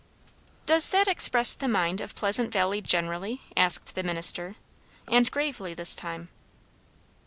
"Does 0.65 0.89
that 0.89 1.07
express 1.07 1.53
the 1.53 1.67
mind 1.67 2.01
of 2.01 2.15
Pleasant 2.15 2.51
Valley 2.51 2.81
generally?" 2.81 3.41
asked 3.55 3.93
the 3.93 4.01
minister, 4.01 4.55
and 5.07 5.29
gravely 5.29 5.75
this 5.75 5.95
time. 5.95 6.29